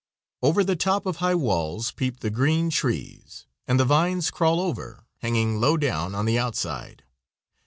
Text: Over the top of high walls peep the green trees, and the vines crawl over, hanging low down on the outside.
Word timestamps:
Over 0.41 0.63
the 0.63 0.75
top 0.75 1.05
of 1.05 1.17
high 1.17 1.35
walls 1.35 1.91
peep 1.91 2.21
the 2.21 2.31
green 2.31 2.71
trees, 2.71 3.45
and 3.67 3.79
the 3.79 3.85
vines 3.85 4.31
crawl 4.31 4.59
over, 4.59 5.05
hanging 5.19 5.59
low 5.61 5.77
down 5.77 6.15
on 6.15 6.25
the 6.25 6.39
outside. 6.39 7.03